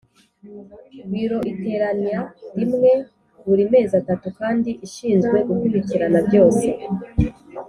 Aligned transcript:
Biro 1.11 1.37
iterana 1.51 2.17
rimwe 2.57 2.91
buri 3.45 3.63
mezi 3.73 3.93
atatu 4.01 4.27
kandi 4.39 4.69
ishinzwe 4.85 5.37
gukurikirana 5.47 6.19
byose 6.27 6.67